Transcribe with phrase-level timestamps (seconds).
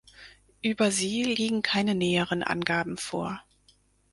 [0.63, 3.39] Über sie liegen keine näheren Angaben vor.